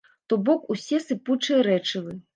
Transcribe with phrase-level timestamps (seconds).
[0.31, 2.21] То бок усе сыпучыя рэчывы.